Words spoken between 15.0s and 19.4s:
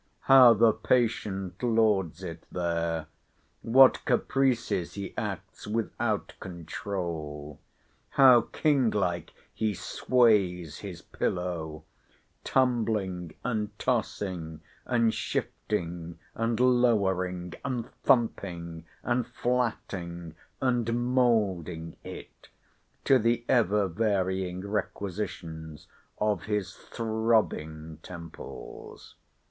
shifting, and lowering, and thumping, and